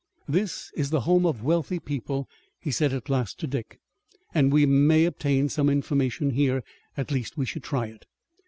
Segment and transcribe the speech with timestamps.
[0.27, 2.27] "This is the home of wealthy people,"
[2.59, 3.79] he said at last to Dick,
[4.33, 6.63] "and we may obtain some information here.
[6.97, 8.07] At least we should try it."